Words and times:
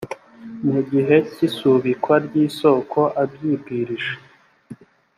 mu 0.71 0.79
gihe 0.89 1.15
cy’ 1.31 1.39
isubikwa 1.47 2.15
ry’ 2.25 2.35
isoko 2.47 2.99
abyibwirije 3.23 4.13